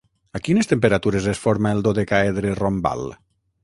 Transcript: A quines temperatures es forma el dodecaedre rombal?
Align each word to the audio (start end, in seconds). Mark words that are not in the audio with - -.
A 0.37 0.39
quines 0.47 0.69
temperatures 0.71 1.29
es 1.33 1.43
forma 1.43 1.77
el 1.77 1.87
dodecaedre 1.89 2.59
rombal? 2.65 3.11